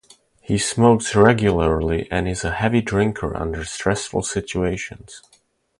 [0.41, 5.21] He smokes regularly and is a heavy drinker under stressful situations.